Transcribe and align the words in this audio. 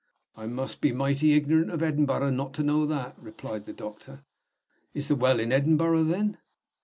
"I 0.35 0.47
must 0.47 0.81
be 0.81 0.91
mighty 0.91 1.33
ignorant 1.33 1.69
of 1.69 1.83
Edinburgh 1.83 2.31
not 2.31 2.55
to 2.55 2.63
know 2.63 2.87
that," 2.87 3.13
replied 3.19 3.65
the 3.65 3.71
doctor. 3.73 4.23
"Is 4.95 5.09
the 5.09 5.15
Well 5.15 5.39
in 5.39 5.51
Edinburgh, 5.51 6.05
then?" 6.05 6.39